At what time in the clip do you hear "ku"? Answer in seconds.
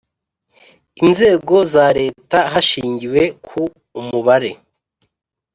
3.45-3.61